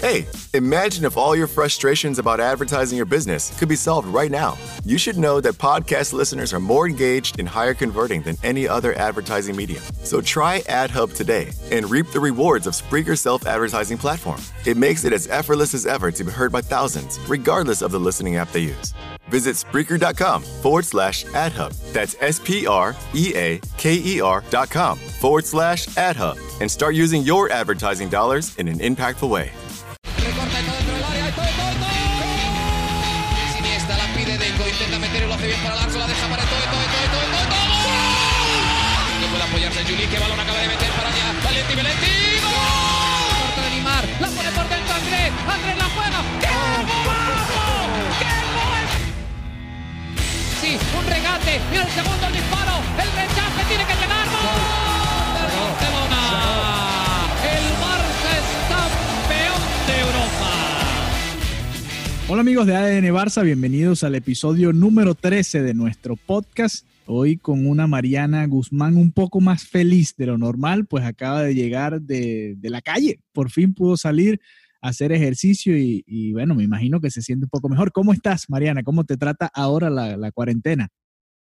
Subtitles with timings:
[0.00, 4.56] Hey, imagine if all your frustrations about advertising your business could be solved right now.
[4.86, 8.94] You should know that podcast listeners are more engaged and higher converting than any other
[8.94, 9.82] advertising medium.
[10.02, 14.40] So try AdHub today and reap the rewards of Spreaker's self advertising platform.
[14.64, 18.00] It makes it as effortless as ever to be heard by thousands, regardless of the
[18.00, 18.94] listening app they use.
[19.28, 21.76] Visit Spreaker.com forward slash AdHub.
[21.92, 26.70] That's S P R E A K E R dot com forward slash AdHub and
[26.70, 29.52] start using your advertising dollars in an impactful way.
[62.50, 66.84] Amigos de ADN Barça, bienvenidos al episodio número 13 de nuestro podcast.
[67.06, 71.54] Hoy con una Mariana Guzmán un poco más feliz de lo normal, pues acaba de
[71.54, 73.20] llegar de, de la calle.
[73.32, 74.40] Por fin pudo salir
[74.82, 77.92] a hacer ejercicio y, bueno, me imagino que se siente un poco mejor.
[77.92, 78.82] ¿Cómo estás, Mariana?
[78.82, 80.88] ¿Cómo te trata ahora la, la cuarentena?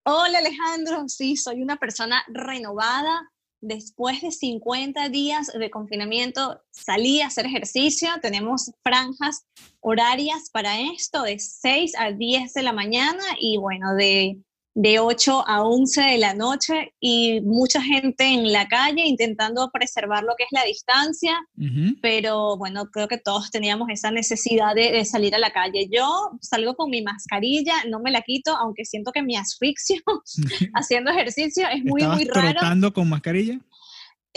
[0.03, 3.21] Hola Alejandro, sí, soy una persona renovada.
[3.59, 8.09] Después de 50 días de confinamiento salí a hacer ejercicio.
[8.21, 9.45] Tenemos franjas
[9.79, 14.39] horarias para esto de 6 a 10 de la mañana y bueno, de,
[14.79, 20.23] de 8 a 11 de la noche y mucha gente en la calle intentando preservar
[20.23, 21.97] lo que es la distancia, uh -huh.
[21.99, 25.89] pero bueno, creo que todos teníamos esa necesidad de, de, salir a la calle.
[25.91, 26.07] Yo
[26.41, 29.99] salgo con mi mascarilla, no me la quito, aunque siento que me asfixio
[30.75, 32.51] haciendo ejercicio, es muy, muy raro.
[32.51, 33.59] trotando con mascarilla?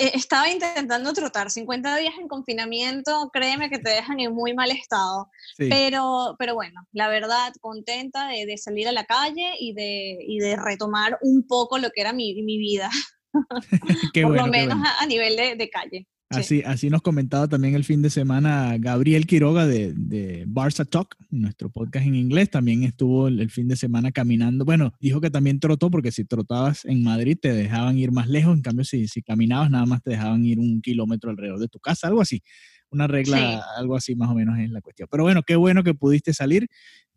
[0.00, 4.70] Eh, estaba intentando trotar 50 días en confinamiento, créeme que te dejan en muy mal
[4.70, 5.28] estado.
[5.58, 5.68] Sí.
[5.68, 10.38] Pero, pero bueno, la verdad, contenta de, de, salir a la calle y de, y
[10.38, 12.88] de retomar un poco lo que era mi, mi vida.
[14.14, 14.90] Por bueno, lo menos bueno.
[14.98, 16.06] a, a, nivel de, de calle.
[16.32, 16.62] Así, sí.
[16.64, 21.70] así nos comentaba también el fin de semana Gabriel Quiroga de, de Barça Talk, nuestro
[21.70, 22.48] podcast en inglés.
[22.50, 24.64] También estuvo el, el, fin de semana caminando.
[24.64, 28.54] Bueno, dijo que también trotó porque si trotabas en Madrid te dejaban ir más lejos.
[28.54, 31.80] En cambio, si, si caminabas nada más te dejaban ir un kilómetro alrededor de tu
[31.80, 32.44] casa, algo así.
[32.90, 33.60] Una regla, sí.
[33.76, 35.08] algo así más o menos es la cuestión.
[35.10, 36.68] Pero bueno, qué bueno que pudiste salir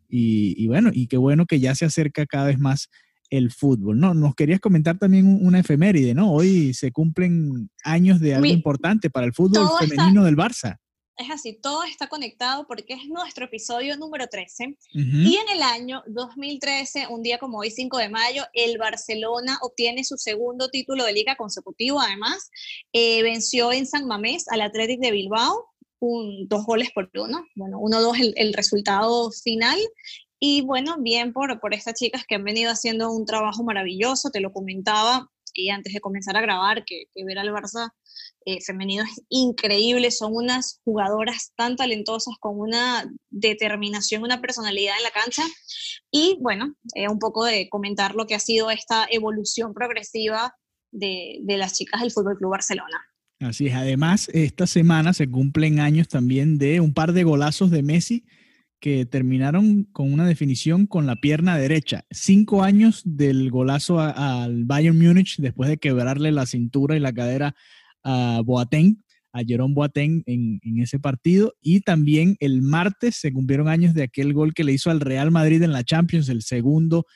[0.08, 2.88] y, y bueno, y qué bueno que ya se acerca cada vez más
[3.30, 3.98] el fútbol.
[3.98, 6.32] No, nos querías comentar también una efeméride, ¿no?
[6.32, 10.78] Hoy se cumplen años de algo Mi, importante para el fútbol femenino está, del Barça.
[11.16, 14.66] Es así, todo está conectado porque es nuestro episodio número 13.
[14.66, 15.28] Uh -huh.
[15.28, 20.02] Y en el año 2013, un día como hoy, 5 de mayo, el Barcelona obtiene
[20.02, 22.50] su segundo título de liga consecutivo, además.
[22.92, 25.66] Eh, venció en San Mamés al Athletic de Bilbao,
[26.00, 27.44] un, dos goles por uno.
[27.54, 29.78] Bueno, 1-2 el, el resultado final.
[30.46, 34.42] Y bueno, bien por, por estas chicas que han venido haciendo un trabajo maravilloso, te
[34.42, 37.92] lo comentaba y antes de comenzar a grabar, que, que ver al Barça
[38.44, 45.04] eh, femenino es increíble, son unas jugadoras tan talentosas con una determinación, una personalidad en
[45.04, 45.44] la cancha
[46.10, 50.54] y bueno, eh, un poco de comentar lo que ha sido esta evolución progresiva
[50.92, 53.00] de, de las chicas del Fútbol Club Barcelona.
[53.40, 57.82] Así es, además esta semana se cumplen años también de un par de golazos de
[57.82, 58.26] Messi
[58.84, 62.04] que terminaron con una definición con la pierna derecha.
[62.10, 67.56] Cinco años del golazo al Bayern Múnich después de quebrarle la cintura y la cadera
[68.02, 69.02] a Boateng,
[69.32, 71.54] a Jerome Boateng en, en, ese partido.
[71.62, 75.30] Y también el martes se cumplieron años de aquel gol que le hizo al Real
[75.30, 77.06] Madrid en la Champions, el segundo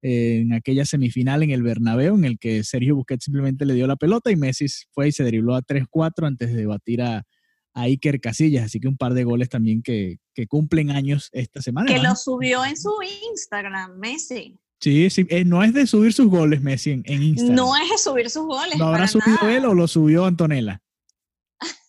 [0.00, 3.86] eh, en aquella semifinal en el Bernabéu, en el que Sergio Busquets simplemente le dio
[3.86, 7.26] la pelota y Messi fue y se dribló a 3-4 antes de batir a,
[7.78, 11.62] a Iker Casillas, así que un par de goles también que, que cumplen años esta
[11.62, 11.92] semana.
[11.92, 12.92] Que lo subió en su
[13.30, 14.56] Instagram, Messi.
[14.80, 17.56] Sí, sí, eh, no es de subir sus goles, Messi, en, en Instagram.
[17.56, 18.78] No es de subir sus goles.
[18.78, 19.56] ¿Lo habrá subido nada.
[19.56, 20.82] él o lo subió Antonella?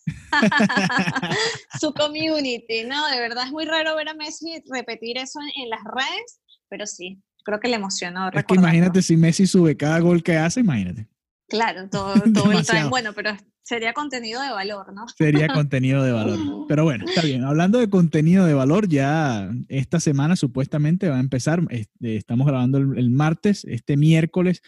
[1.80, 5.70] su community, no, de verdad es muy raro ver a Messi repetir eso en, en
[5.70, 8.28] las redes, pero sí, creo que le emocionó.
[8.32, 11.08] Es que imagínate si Messi sube cada gol que hace, imagínate.
[11.48, 12.88] Claro, todo, todo el time.
[12.88, 15.06] Bueno, pero sería contenido de valor, ¿no?
[15.16, 16.38] Sería contenido de valor.
[16.68, 17.44] Pero bueno, está bien.
[17.44, 22.78] Hablando de contenido de valor, ya esta semana supuestamente va a empezar, este, estamos grabando
[22.78, 24.62] el, el martes, este miércoles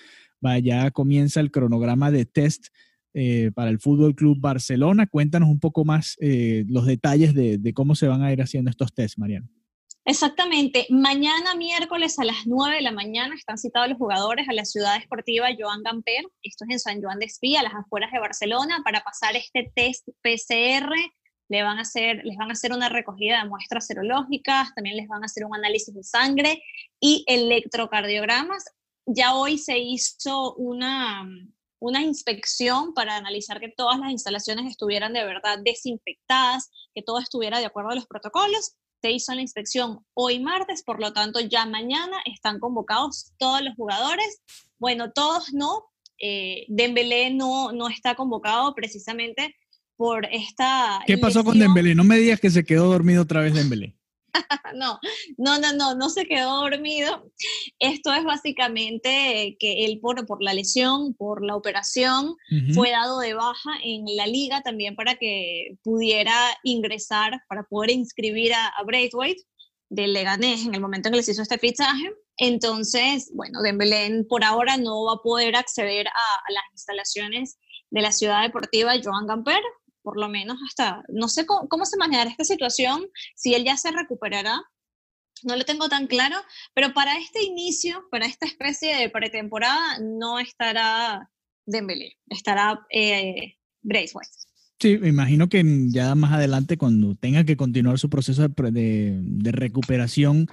[0.44, 2.68] va, ya comienza el cronograma de test
[3.14, 5.06] eh, para el Fútbol Club Barcelona.
[5.06, 8.70] Cuéntanos un poco más eh, los detalles de, de, cómo se van a ir haciendo
[8.70, 9.48] estos tests, Mariano.
[10.04, 10.86] Exactamente.
[10.90, 14.96] Mañana miércoles a las 9 de la mañana están citados los jugadores a la ciudad
[14.96, 18.82] esportiva Joan Gamper, esto es en San Joan de Espí, a las afueras de Barcelona,
[18.84, 20.92] para pasar este test PCR
[21.52, 25.06] le van a hacer, les van a hacer una recogida de muestras serológicas, también les
[25.06, 26.62] van a hacer un análisis de sangre
[26.98, 28.64] y electrocardiogramas.
[29.04, 31.28] Ya hoy se hizo una,
[31.78, 37.58] una inspección para analizar que todas las instalaciones estuvieran de verdad desinfectadas, que todo estuviera
[37.58, 38.76] de acuerdo a los protocolos.
[39.02, 43.74] Se hizo la inspección hoy martes, por lo tanto ya mañana están convocados todos los
[43.74, 44.40] jugadores.
[44.78, 45.86] Bueno, todos no.
[46.18, 49.56] Eh, Dembélé no, no está convocado precisamente
[49.96, 51.00] por esta...
[51.04, 51.96] ¿Qué pasó con Dembélé?
[51.96, 53.96] No me digas que se quedó dormido otra vez Dembélé.
[54.74, 54.98] no,
[55.38, 57.30] no, no, no, no se quedó dormido.
[57.78, 62.36] Esto es básicamente que él por, por la lesión, por la operación,
[62.74, 68.54] fue dado de baja en la liga también para que pudiera ingresar, para poder inscribir
[68.54, 69.42] a, a Braithwaite
[69.88, 72.12] del Leganés en el momento en que les hizo este fichaje.
[72.38, 77.58] Entonces, bueno, Dembélé por ahora no va a poder acceder a, a las instalaciones
[77.90, 79.60] de la ciudad deportiva Joan Gamper,
[80.02, 83.90] por lo menos hasta, no sé cómo, se manejará esta situación, si él ya se
[83.90, 84.60] recuperará,
[85.42, 86.36] no lo tengo tan claro,
[86.74, 91.30] pero para este inicio, para esta especie de pretemporada, no estará
[91.66, 94.30] Dembélé, estará eh, Braithwaite.
[94.80, 99.52] Sí, me imagino que ya más adelante, cuando tenga que continuar su proceso de, de
[99.52, 100.48] recuperación,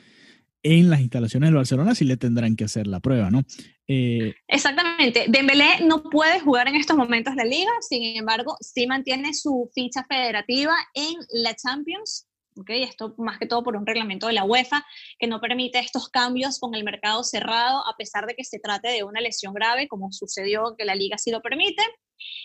[0.63, 3.43] en las instalaciones del Barcelona sí le tendrán que hacer la prueba, ¿no?
[3.87, 5.25] Eh, Exactamente.
[5.29, 10.05] Dembélé no puede jugar en estos momentos la liga, sin embargo, sí mantiene su ficha
[10.07, 12.27] federativa en la Champions.
[12.55, 14.85] Okay, esto más que todo por un reglamento de la UEFA
[15.17, 18.89] que no permite estos cambios con el mercado cerrado a pesar de que se trate
[18.89, 21.81] de una lesión grave como sucedió que la liga sí lo permite.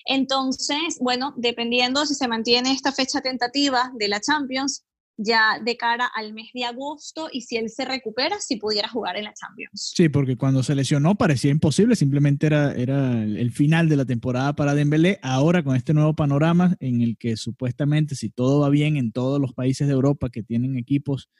[0.05, 4.85] Entonces, bueno, dependiendo si se mantiene esta fecha tentativa de la Champions,
[5.17, 9.17] ya de cara al mes de agosto y si él se recupera, si pudiera jugar
[9.17, 9.93] en la Champions.
[9.95, 14.55] Sí, porque cuando se lesionó parecía imposible, simplemente era, era el final de la temporada
[14.55, 15.19] para Dembélé.
[15.23, 19.41] Ahora con este nuevo panorama en el que supuestamente si todo va bien en todos
[19.41, 21.31] los países de Europa que tienen equipos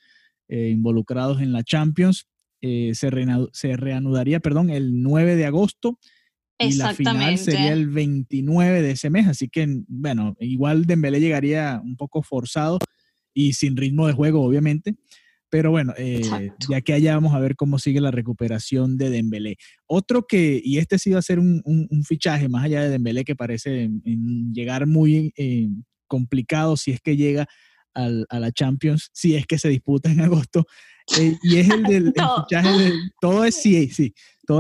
[0.49, 2.29] eh, involucrados en la Champions,
[2.61, 3.11] eh, se,
[3.53, 5.99] se, reanudaría, perdón, el 9 de agosto.
[6.57, 11.81] Y la final sería el 29 de ese mes, así que, bueno, igual Dembélé llegaría
[11.83, 12.79] un poco forzado
[13.35, 14.95] y sin ritmo de juego, obviamente.
[15.51, 16.23] Pero bueno, eh,
[16.69, 19.57] ya que allá vamos a ver cómo sigue la recuperación de Dembélé.
[19.87, 21.63] Otro que, y este sí va a ser un,
[22.09, 23.89] fichaje más allá de Dembélé que parece
[24.53, 25.69] llegar muy eh,
[26.09, 27.47] complicado si es que llega
[27.95, 30.67] al, a la Champions, si es que se disputa en agosto.
[31.19, 32.13] Eh, y es el del
[32.49, 34.15] fichaje de, todo es sí, sí.
[34.47, 34.59] Todo,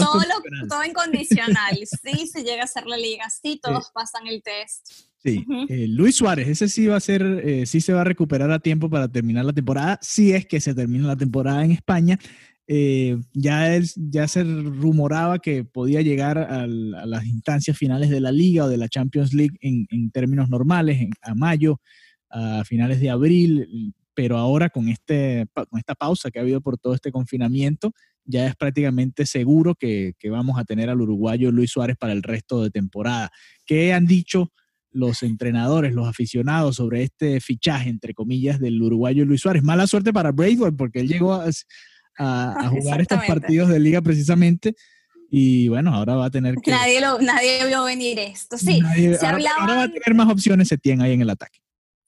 [0.68, 1.76] todo, incondicional.
[2.02, 5.08] sí, se llega a ser la liga, sí, todos pasan el test.
[5.24, 8.50] Sí, eh, Luis Suárez, ese sí va a ser, eh, sí se va a recuperar
[8.50, 12.18] a tiempo para terminar la temporada, si es que se termina la temporada en España.
[12.66, 18.64] Eh, ya, ya se rumoraba que podía llegar a las instancias finales de la liga
[18.64, 21.80] o de la Champions League en, términos normales, a mayo,
[22.28, 26.76] a finales de abril, pero ahora con, este, con esta pausa que ha habido por
[26.76, 27.92] todo este confinamiento,
[28.26, 32.22] ya es prácticamente seguro que, que vamos a tener al uruguayo Luis Suárez para el
[32.22, 33.30] resto de temporada.
[33.64, 34.52] ¿Qué han dicho?
[34.94, 39.62] Los entrenadores, los aficionados sobre este fichaje, entre comillas, del uruguayo Luis Suárez.
[39.62, 41.50] Mala suerte para Braithwaite porque él llegó a,
[42.70, 44.74] jugar estos partidos de liga precisamente
[45.30, 46.70] y bueno, ahora va a tener que...
[46.70, 48.80] Nadie, lo, nadie vio venir esto, sí.
[48.94, 51.58] se ahora, ahora, va a tener más opciones se tiene ahí en el ataque.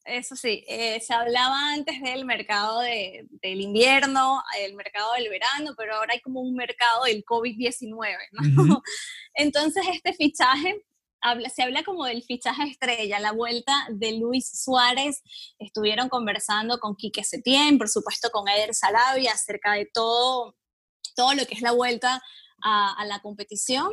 [0.04, 5.74] Eso sí, eh, se hablaba antes del mercado de, del invierno, el mercado del verano,
[5.76, 7.96] pero ahora hay como un mercado del COVID-19,
[8.30, 8.82] ¿no?
[9.34, 10.84] Entonces este fichaje
[11.54, 15.22] se habla como del fichaje estrella, la vuelta de Luis Suárez.
[15.58, 20.56] Estuvieron conversando con Quique Setién, por supuesto con Eder Sarabia, acerca de todo,
[21.14, 22.22] todo lo que es la vuelta
[22.62, 23.90] a, la competición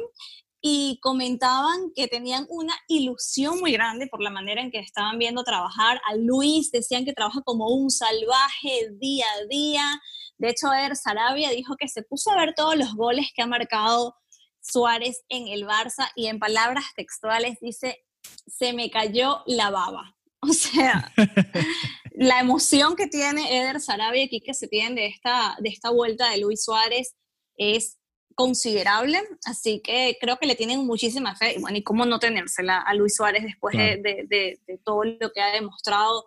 [0.61, 5.43] y comentaban que tenían una ilusión muy grande por la manera en que estaban viendo
[5.43, 10.01] trabajar a Luis, decían que trabaja como un salvaje día a día.
[10.37, 13.47] De hecho, Eder Sarabia dijo que se puso a ver todos los goles que ha
[13.47, 14.15] marcado
[14.63, 18.03] Suárez en el Barça y en palabras textuales dice,
[18.47, 20.15] se me cayó la baba.
[20.45, 21.09] O sea,
[22.11, 26.29] la emoción que tiene Eder Sarabia aquí que se tiene de esta, de esta vuelta
[26.31, 27.15] de Luis Suárez
[27.55, 27.97] es
[28.35, 32.79] considerable, así que creo que le tienen muchísima fe, y bueno, y cómo no tenérsela
[32.79, 36.25] a Luis Suárez después de, todo lo que ha demostrado,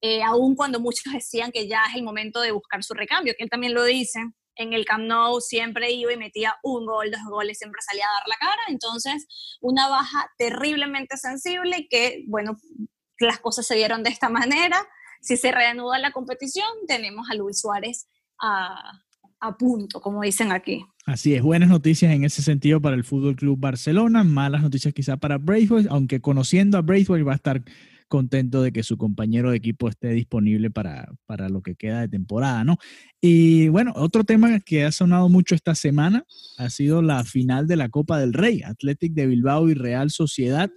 [0.00, 3.42] eh, aun cuando muchos decían que ya es el momento de buscar su recambio, que
[3.42, 4.20] él también lo dice,
[4.56, 8.18] en el Camp Nou siempre iba y metía un gol, dos goles, siempre salía a
[8.18, 8.62] dar la cara.
[8.68, 9.26] Entonces,
[9.60, 12.56] una baja terriblemente sensible que, bueno,
[13.18, 14.78] las cosas se dieron de esta manera.
[15.20, 18.08] Si se reanuda la competición, tenemos a Luis Suárez
[18.40, 19.00] a,
[19.40, 20.84] a punto, como dicen aquí.
[21.04, 25.16] Así es, buenas noticias en ese sentido para el Fútbol Club Barcelona, malas noticias quizá
[25.16, 27.62] para Braithwaite, aunque conociendo a Braithwaite va a estar
[28.08, 32.08] contento de que su compañero de equipo esté disponible para, para lo que queda de
[32.08, 32.76] temporada, ¿no?
[33.20, 36.24] Y bueno, otro tema que ha sonado mucho esta semana
[36.58, 40.70] ha sido la final de la Copa del Rey, Athletic de Bilbao y Real Sociedad.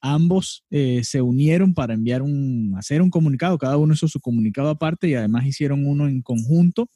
[0.00, 4.68] Ambos eh, se unieron para enviar un, hacer un comunicado, cada uno hizo su comunicado
[4.68, 6.90] aparte y además hicieron uno en conjunto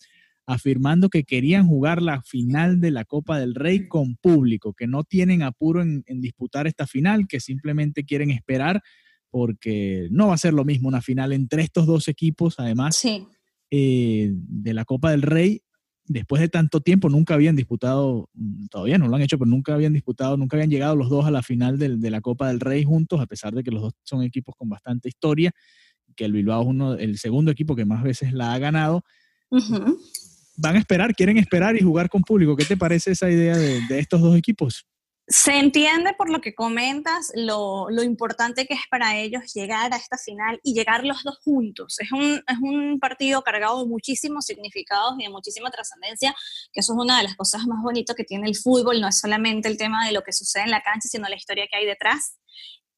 [0.51, 5.05] afirmando que querían jugar la final de la Copa del Rey con público, que no
[5.05, 8.83] tienen apuro en, disputar esta final, que simplemente quieren esperar
[9.31, 13.03] porque no va a ser lo mismo una final entre estos dos equipos, además
[13.71, 15.63] eh, de la Copa del Rey.
[16.05, 19.75] Después de tanto tiempo, nunca habían disputado, mm, todavía no lo han hecho, pero nunca
[19.75, 22.85] habían disputado, nunca habían llegado los dos a la final de, la Copa del Rey
[22.85, 25.53] juntos, a pesar de que los dos son equipos con bastante historia,
[26.17, 29.05] que el Bilbao es uno, el segundo equipo que más veces la ha ganado
[30.61, 32.57] van a esperar, quieren esperar y jugar con público.
[32.57, 34.87] ¿Qué te parece esa idea de, estos dos equipos?
[35.33, 40.19] Se entiende por lo que comentas lo, importante que es para ellos llegar a esta
[40.19, 42.01] final y llegar los dos juntos.
[42.01, 46.35] Es un, es un partido cargado de muchísimos significados y de muchísima trascendencia,
[46.73, 49.01] que eso es una de las cosas más bonitas que tiene el fútbol.
[49.01, 51.69] No es solamente el tema de lo que sucede en la cancha, sino la historia
[51.71, 52.37] que hay detrás.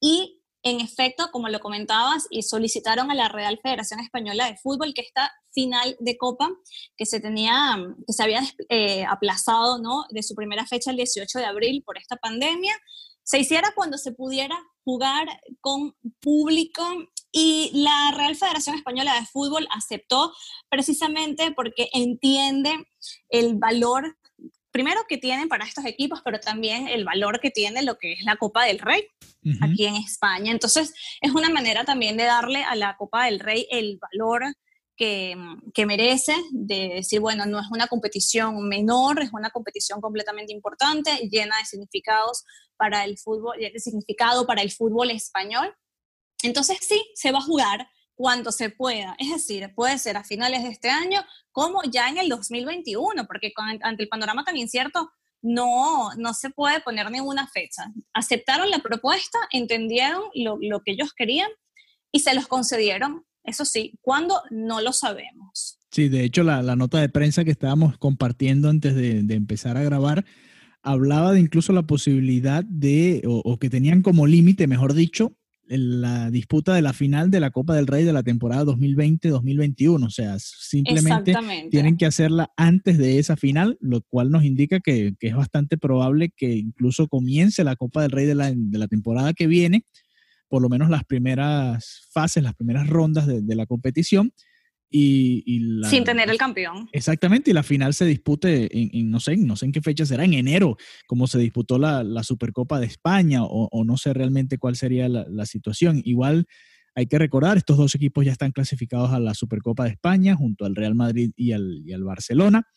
[0.01, 4.95] Y en efecto, como lo comentabas, y solicitaron a la Real Federación Española de Fútbol
[4.95, 6.49] que esta final de Copa,
[6.97, 10.05] que se tenía, que se había eh, aplazado, ¿no?
[10.09, 12.75] De su primera fecha el 18 de abril por esta pandemia,
[13.23, 15.27] se hiciera cuando se pudiera jugar
[15.61, 16.83] con público
[17.31, 20.33] y la Real Federación Española de Fútbol aceptó
[20.69, 22.71] precisamente porque entiende
[23.29, 24.17] el valor
[24.71, 28.23] primero que tienen para estos equipos, pero también el valor que tiene lo que es
[28.23, 29.07] la Copa del Rey
[29.61, 30.51] aquí en España.
[30.51, 34.43] Entonces, es una manera también de darle a la Copa del Rey el valor
[34.95, 35.35] que,
[35.85, 41.57] merece, de decir, bueno, no es una competición menor, es una competición completamente importante, llena
[41.57, 42.43] de significados
[42.77, 45.75] para el fútbol, de significado para el fútbol español.
[46.43, 49.15] Entonces, sí, se va a jugar, cuando se pueda.
[49.19, 53.51] Es decir, puede ser a finales de este año como ya en el 2021, porque
[53.81, 57.91] ante el panorama tan incierto no, no se puede poner ninguna fecha.
[58.13, 61.49] Aceptaron la propuesta, entendieron lo, que ellos querían
[62.11, 63.25] y se los concedieron.
[63.43, 64.41] Eso sí, ¿cuándo?
[64.51, 65.79] No lo sabemos.
[65.91, 70.25] Sí, de hecho la, nota de prensa que estábamos compartiendo antes de, empezar a grabar
[70.81, 76.73] hablaba de incluso la posibilidad de, o que tenían como límite, mejor dicho, la disputa
[76.73, 80.05] de la final de la Copa del Rey de la temporada 2020-2021.
[80.05, 81.33] O sea, simplemente
[81.71, 86.31] tienen que hacerla antes de esa final, lo cual nos indica que, es bastante probable
[86.35, 89.85] que incluso comience la Copa del Rey de la, temporada que viene,
[90.53, 94.31] por lo menos las primeras fases, las primeras rondas de la competición
[94.95, 96.87] y, Sin tener el campeón.
[96.91, 100.23] Exactamente, y la final se dispute en, no sé, no sé en qué fecha será,
[100.23, 105.09] en enero, como se disputó la, Supercopa de España, o, no sé realmente cuál sería
[105.09, 106.01] la, situación.
[106.05, 106.45] Igual
[106.93, 110.65] hay que recordar, estos dos equipos ya están clasificados a la Supercopa de España, junto
[110.65, 112.67] al Real Madrid y al, y al Barcelona.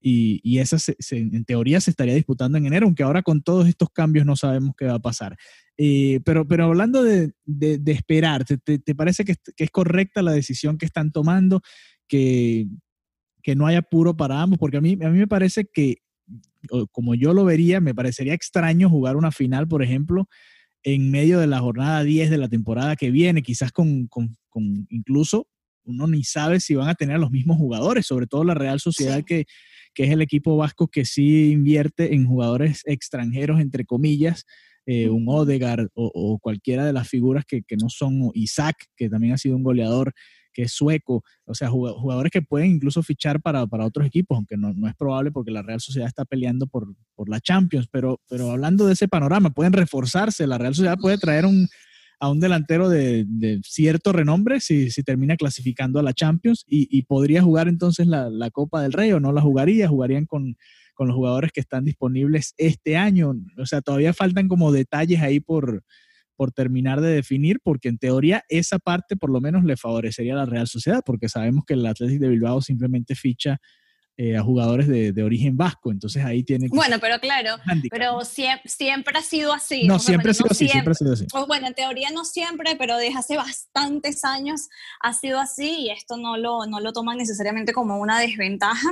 [0.00, 0.76] Y, y esa
[1.10, 4.74] en teoría se estaría disputando en enero, aunque ahora con todos estos cambios no sabemos
[4.76, 5.36] qué va a pasar.
[5.76, 10.32] Eh, pero, pero hablando de, de, esperar, ¿te, te, parece que, que, es correcta la
[10.32, 11.62] decisión que están tomando?
[12.06, 12.66] Que,
[13.42, 15.98] que no haya apuro para ambos, porque a mí, a mí me parece que,
[16.92, 20.28] como yo lo vería, me parecería extraño jugar una final, por ejemplo,
[20.82, 24.86] en medio de la jornada 10 de la temporada que viene, quizás con, con, con
[24.90, 25.48] incluso
[25.84, 29.24] uno ni sabe si van a tener los mismos jugadores, sobre todo la Real Sociedad
[29.24, 29.46] que,
[29.94, 34.44] que es el equipo vasco que sí invierte en jugadores extranjeros, entre comillas,
[34.86, 39.38] eh, un Odegaard o, cualquiera de las figuras que, no son, Isaac, que también ha
[39.38, 40.14] sido un goleador
[40.50, 44.88] que es sueco, o sea, jugadores que pueden incluso fichar para, otros equipos, aunque no,
[44.88, 46.88] es probable porque la Real Sociedad está peleando por,
[47.26, 51.44] la Champions, pero, pero hablando de ese panorama, pueden reforzarse, la Real Sociedad puede traer
[51.44, 51.68] un,
[52.20, 53.26] a un delantero de,
[53.62, 58.92] cierto renombre si, termina clasificando a la Champions y, podría jugar entonces la, Copa del
[58.92, 60.56] Rey o no la jugaría, jugarían con,
[60.94, 63.34] con los jugadores que están disponibles este año.
[63.56, 65.84] O sea, todavía faltan como detalles ahí por,
[66.38, 70.38] por terminar de definir, porque en teoría esa parte por lo menos le favorecería a
[70.38, 73.58] la Real Sociedad, porque sabemos que el Atlético de Bilbao simplemente ficha
[74.20, 76.66] eh, a jugadores de, de, origen vasco, entonces ahí tiene...
[76.70, 77.50] bueno, pero claro,
[77.88, 79.86] pero siempre, siempre, ha sido así.
[79.86, 81.26] No, siempre, ha sido así, siempre, ha sido así.
[81.46, 84.68] bueno, en teoría no siempre, pero desde hace bastantes años
[85.00, 88.90] ha sido así y esto no lo, no lo toman necesariamente como una desventaja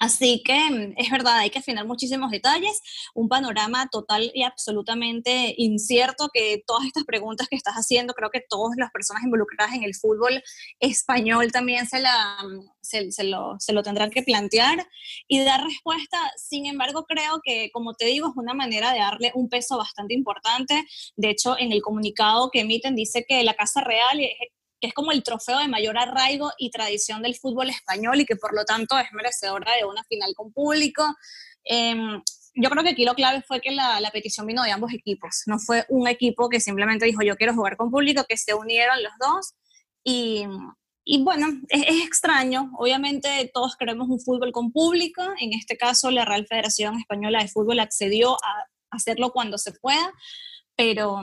[0.00, 2.80] Así que mm, es verdad, hay que afinar muchísimos detalles,
[3.14, 8.44] un panorama total y absolutamente incierto que todas estas preguntas que estás haciendo, creo que
[8.48, 10.42] todas las personas involucradas en el fútbol
[10.80, 14.86] español también se, la, mm, se, lo, se lo tendrán que plantear
[15.28, 16.18] y dar respuesta.
[16.36, 20.14] Sin embargo, creo que, como te digo, es una manera de darle un peso bastante
[20.14, 20.84] importante.
[21.16, 24.20] De hecho, en el comunicado que emiten dice que la Casa Real
[24.86, 28.54] es como el trofeo de mayor arraigo y tradición del fútbol español y que por
[28.54, 31.16] lo tanto es merecedora de una final con público.
[31.64, 32.22] Em,
[32.54, 35.58] yo creo que aquí lo clave fue que la, petición vino de ambos equipos, no
[35.58, 39.12] fue un equipo que simplemente dijo yo quiero jugar con público, que se unieron los
[39.18, 39.54] dos.
[40.04, 40.46] Y,
[41.04, 46.24] y bueno, es, extraño, obviamente todos queremos un fútbol con público, en este caso la
[46.24, 50.12] Real Federación Española de Fútbol accedió a hacerlo cuando se pueda,
[50.76, 51.20] pero,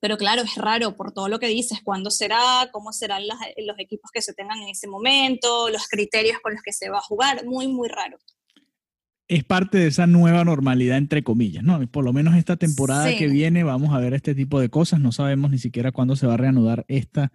[0.00, 3.78] pero claro, es raro por todo lo que dices, cuándo será, cómo serán los, los
[3.78, 7.02] equipos que se tengan en ese momento, los criterios con los que se va a
[7.02, 8.18] jugar, muy, muy raro
[9.28, 11.86] es parte de esa nueva normalidad, entre comillas, ¿no?
[11.88, 15.00] Por lo menos esta temporada que viene vamos a ver este tipo de cosas.
[15.00, 17.30] No sabemos ni siquiera cuándo se va a reanudar esta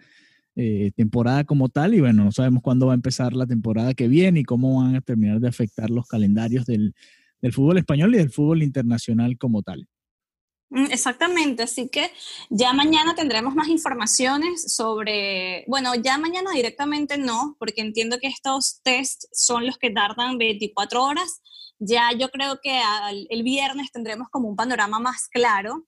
[0.55, 4.07] eh, temporada como tal y bueno, no sabemos cuándo va a empezar la temporada que
[4.07, 6.95] viene y cómo van a terminar de afectar los calendarios del,
[7.41, 9.87] del fútbol español y del fútbol internacional como tal.
[10.69, 12.11] Mm, exactamente, así que
[12.49, 18.81] ya mañana tendremos más informaciones sobre, bueno, ya mañana directamente no, porque entiendo que estos
[18.83, 21.41] tests son los que tardan 24 horas.
[21.79, 22.81] Ya yo creo que
[23.29, 25.85] el viernes tendremos como un panorama más claro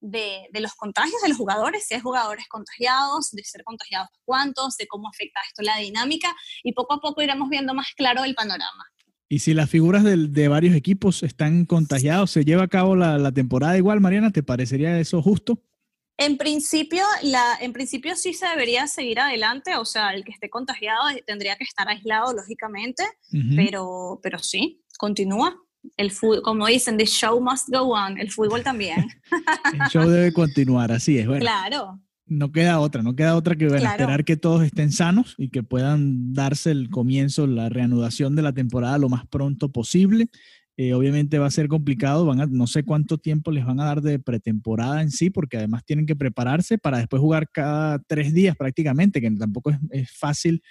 [0.00, 4.76] de, de, los contagios de los jugadores, si hay jugadores contagiados, de ser contagiados cuántos,
[4.76, 8.34] de cómo afecta esto la dinámica y poco a poco iremos viendo más claro el
[8.34, 8.84] panorama.
[9.32, 13.16] Y si las figuras de, de varios equipos están contagiados, ¿se lleva a cabo la,
[13.16, 14.30] la, temporada igual, Mariana?
[14.30, 15.58] ¿Te parecería eso justo?
[16.18, 20.50] En principio, la, en principio sí se debería seguir adelante, o sea, el que esté
[20.50, 23.04] contagiado tendría que estar aislado, lógicamente,
[23.56, 25.56] pero, pero sí, continúa.
[25.96, 29.06] El fútbol, como dicen, the show must go on, el fútbol también.
[29.72, 31.26] el show debe continuar, así es.
[31.26, 31.40] Bueno.
[31.40, 35.62] Claro no queda otra, no queda otra que esperar que todos estén sanos y que
[35.62, 40.28] puedan darse el comienzo, la reanudación de la temporada lo más pronto posible.
[40.78, 43.84] Eh, obviamente va a ser complicado, van a, no sé cuánto tiempo les van a
[43.84, 48.32] dar de pretemporada en sí, porque además tienen que prepararse para después jugar cada tres
[48.32, 50.62] días prácticamente, que tampoco es, es fácil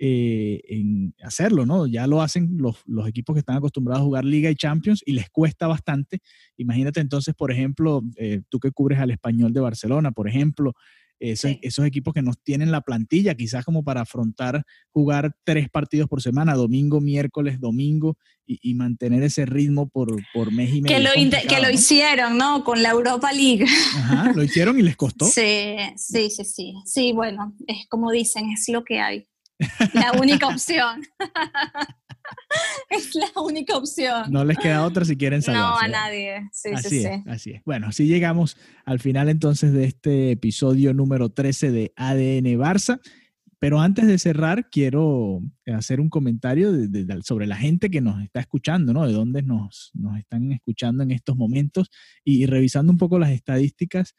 [0.00, 1.86] eh, en hacerlo, ¿no?
[1.86, 5.12] Ya lo hacen los, los, equipos que están acostumbrados a jugar Liga y Champions y
[5.12, 6.20] les cuesta bastante.
[6.56, 10.74] Imagínate entonces, por ejemplo, eh, tú que cubres al español de Barcelona, por ejemplo,
[11.20, 16.08] esos, esos, equipos que no tienen la plantilla, quizás como para afrontar jugar tres partidos
[16.08, 20.96] por semana, domingo, miércoles, domingo, y, y mantener ese ritmo por, por mes y medio.
[20.96, 21.10] Que lo,
[21.48, 22.62] que lo hicieron, ¿no?
[22.62, 23.64] Con la Europa League.
[23.64, 25.26] Ajá, lo hicieron y les costó.
[25.26, 26.74] Sí, sí, sí, sí.
[26.84, 29.26] Sí, bueno, es como dicen, es lo que hay.
[29.92, 31.02] La única opción.
[32.90, 34.30] es la única opción.
[34.30, 35.70] No les queda otra si quieren salvarse.
[35.70, 36.48] No, a nadie.
[36.52, 37.22] Sí, así sí, es, sí.
[37.26, 37.62] Así es.
[37.64, 43.00] Bueno, así llegamos al final entonces de este episodio número 13 de ADN Barça.
[43.60, 48.22] Pero antes de cerrar, quiero hacer un comentario de, de, sobre la gente que nos
[48.22, 49.04] está escuchando, ¿no?
[49.04, 51.90] De dónde nos, nos están escuchando en estos momentos
[52.24, 54.14] y, y revisando un poco las estadísticas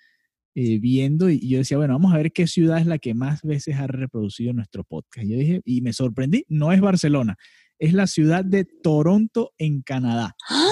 [0.56, 3.42] eh, viendo y, yo decía, bueno, vamos a ver qué ciudad es la que más
[3.44, 5.26] veces ha reproducido nuestro podcast.
[5.28, 7.38] Y yo dije, y me sorprendí, no es Barcelona,
[7.78, 10.36] es la ciudad de Toronto en Canadá.
[10.50, 10.66] ¡Ah!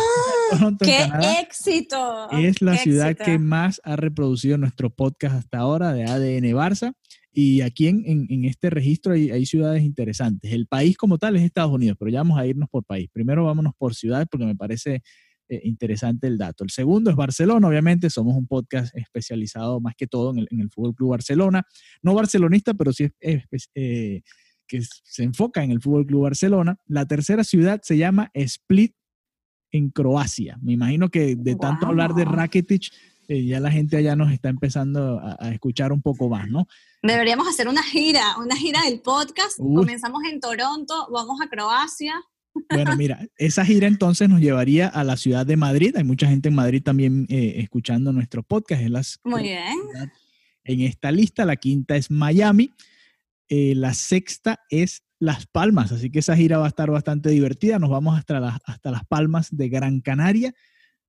[0.51, 2.31] Toronto, ¡Qué en Canadá éxito!
[2.31, 3.25] Es la ¡Qué ciudad éxito!
[3.31, 6.93] que más ha reproducido nuestro podcast hasta ahora de ADN Barça.
[7.31, 10.51] Y aquí en, en, en este registro hay, hay, ciudades interesantes.
[10.51, 13.09] El país como tal es Estados Unidos, pero ya vamos a irnos por país.
[13.13, 15.03] Primero vámonos por ciudades porque me parece
[15.49, 16.63] eh, interesante el dato.
[16.63, 20.61] El segundo es Barcelona, obviamente, somos un podcast especializado más que todo en el, en
[20.61, 21.65] el Fútbol Club Barcelona.
[22.01, 24.23] No barcelonista, pero sí es, es eh,
[24.67, 26.77] que se enfoca en el Fútbol Club Barcelona.
[26.85, 28.93] La tercera ciudad se llama Split
[29.71, 30.57] en Croacia.
[30.61, 31.89] Me imagino que de tanto wow.
[31.89, 32.91] hablar de Rakitic,
[33.29, 36.67] eh, ya la gente allá nos está empezando a, a, escuchar un poco más, ¿no?
[37.03, 39.57] Deberíamos hacer una gira, una gira del podcast.
[39.57, 42.15] Comenzamos en Toronto, vamos a Croacia.
[42.69, 45.95] Bueno, mira, esa gira entonces nos llevaría a la ciudad de Madrid.
[45.97, 48.81] Hay mucha gente en Madrid también eh, escuchando nuestro podcast.
[48.81, 49.73] Es las, Muy bien.
[50.63, 52.71] En esta lista, la quinta es Miami,
[53.47, 57.79] eh, la sexta es Las Palmas, así que esa gira va a estar bastante divertida.
[57.79, 60.53] Nos vamos hasta, la, hasta Las Palmas de Gran Canaria.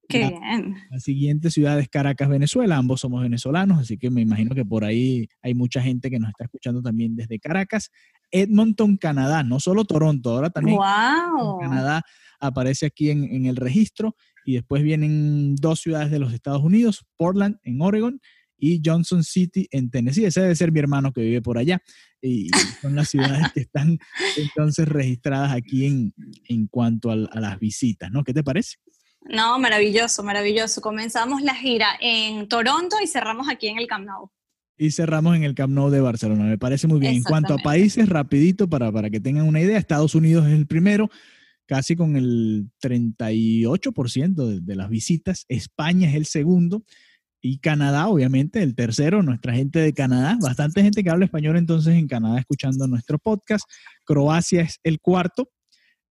[0.08, 0.76] Qué la, bien.
[0.90, 2.76] La siguiente ciudad es Caracas, Venezuela.
[2.76, 6.30] Ambos somos venezolanos, así que me imagino que por ahí hay mucha gente que nos
[6.30, 7.90] está escuchando también desde Caracas.
[8.30, 11.58] Edmonton, Canadá, no solo Toronto, ahora también wow.
[11.60, 12.02] Canadá
[12.40, 14.16] aparece aquí en, en, el registro.
[14.44, 18.20] Y después vienen dos ciudades de los Estados Unidos, Portland en Oregon
[18.58, 20.24] y Johnson City en Tennessee.
[20.24, 21.80] Ese debe ser mi hermano que vive por allá.
[22.20, 22.50] Y
[22.82, 23.98] son las ciudades que están
[24.36, 26.14] entonces registradas aquí en,
[26.48, 28.24] en cuanto a, las visitas, ¿no?
[28.24, 28.76] ¿Qué te parece?
[29.22, 30.80] No, maravilloso, maravilloso.
[30.80, 34.30] Comenzamos la gira en Toronto y cerramos aquí en el Camp Nou.
[34.78, 36.44] Y cerramos en el Camp Nou de Barcelona.
[36.44, 37.14] Me parece muy bien.
[37.14, 40.66] En cuanto a países, rapidito para, para que tengan una idea, Estados Unidos es el
[40.66, 41.10] primero,
[41.66, 45.44] casi con el 38% de, de las visitas.
[45.48, 46.84] España es el segundo
[47.40, 51.94] y Canadá, obviamente, el tercero, nuestra gente de Canadá, bastante gente que habla español entonces
[51.94, 53.64] en Canadá escuchando nuestro podcast.
[54.04, 55.48] Croacia es el cuarto,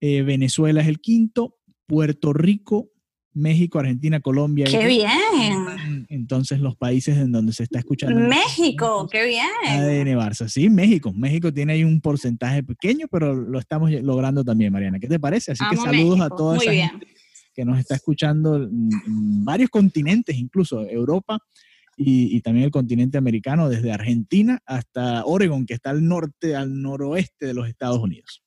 [0.02, 2.90] eh, Venezuela es el quinto, Puerto Rico,
[3.34, 4.66] México, Argentina, Colombia.
[4.66, 5.66] ¡Qué bien!
[6.10, 8.20] Entonces los países en donde se está escuchando.
[8.20, 9.46] México, qué bien.
[9.68, 11.14] ADN Barça, sí, México.
[11.14, 15.00] México tiene ahí un porcentaje pequeño, pero lo estamos logrando también, Mariana.
[15.00, 15.52] ¿Qué te parece?
[15.52, 17.08] Así que saludos a toda esa gente
[17.56, 18.90] que nos está escuchando en,
[19.46, 21.40] varios continentes, incluso Europa
[21.98, 27.46] y, también el continente americano, desde Argentina hasta Oregon, que está al norte, al noroeste
[27.48, 28.44] de los Estados Unidos.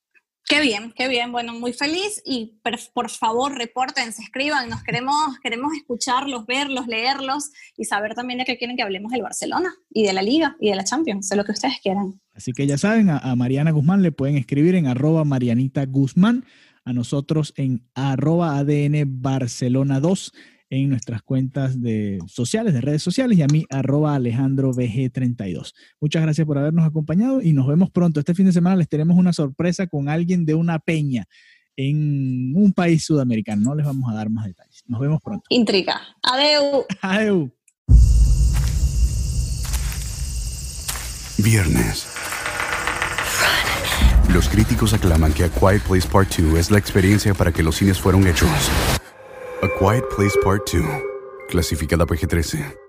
[0.49, 1.31] Qué bien, qué bien.
[1.31, 2.59] Bueno, muy feliz y
[2.95, 4.67] por, favor reporten, se escriban.
[4.67, 9.21] Nos queremos, queremos escucharlos, verlos, leerlos y saber también de qué quieren que hablemos del
[9.21, 12.19] Barcelona y de la Liga y de la Champions, de lo que ustedes quieran.
[12.33, 16.45] Así que ya saben, a, a Mariana Guzmán le pueden escribir en arroba Marianita Guzmán
[16.83, 20.33] a nosotros en arroba ADN Barcelona 2
[20.69, 25.73] en nuestras cuentas de sociales, de redes sociales, y a mí, arroba Alejandro BG32.
[25.99, 28.19] Muchas gracias por habernos acompañado y nos vemos pronto.
[28.19, 31.27] Este fin de semana les tenemos una sorpresa con alguien de una peña
[31.75, 33.63] en un país sudamericano.
[33.63, 34.83] No les vamos a dar más detalles.
[34.87, 35.43] Nos vemos pronto.
[35.49, 35.99] Intriga.
[36.21, 36.85] Adeu.
[37.01, 37.51] Adeu.
[41.37, 42.05] Viernes.
[44.33, 47.77] Los críticos aclaman que A Quiet Place Part 2 es la experiencia para que los
[47.77, 48.49] cines fueron hechos.
[49.61, 52.88] A Quiet Place Part 2, clasificada PG-13.